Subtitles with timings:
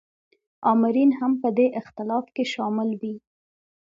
[0.71, 3.15] آمرین هم په دې اختلاف کې شامل وي.